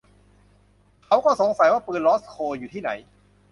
[1.05, 2.89] เขาก็สังสัยว่าปืนรอสโคอยู่ที่ไหน